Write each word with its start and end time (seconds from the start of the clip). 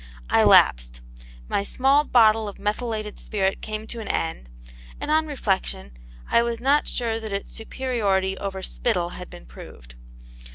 I 0.31 0.43
lapsed. 0.43 1.01
My 1.47 1.63
small 1.63 2.03
bottle 2.03 2.49
of 2.49 2.57
methylated 2.57 3.19
spirit 3.19 3.61
came 3.61 3.85
to 3.85 3.99
an 3.99 4.07
end, 4.07 4.49
and 4.99 5.11
on 5.11 5.27
reflection 5.27 5.91
I 6.31 6.41
was 6.41 6.59
not 6.59 6.87
sure 6.87 7.19
that 7.19 7.31
its 7.31 7.51
superiority 7.53 8.35
over 8.39 8.63
spittle 8.63 9.09
had 9.09 9.29
been 9.29 9.45
proved. 9.45 9.93